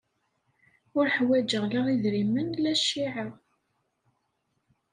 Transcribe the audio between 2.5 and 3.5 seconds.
la cciɛa.